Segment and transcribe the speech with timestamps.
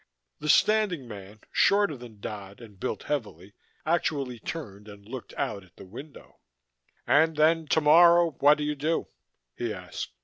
[0.39, 3.53] The standing man, shorter than Dodd and built heavily,
[3.85, 6.39] actually turned and looked out at the window.
[7.05, 9.09] "And then tomorrow what do you do?"
[9.55, 10.13] he asked.